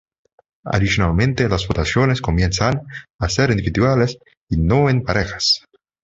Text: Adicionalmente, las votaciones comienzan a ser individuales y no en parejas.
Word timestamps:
Adicionalmente, 0.65 1.47
las 1.47 1.67
votaciones 1.67 2.21
comienzan 2.21 2.87
a 3.19 3.29
ser 3.29 3.51
individuales 3.51 4.17
y 4.49 4.57
no 4.57 4.89
en 4.89 5.03
parejas. 5.03 5.63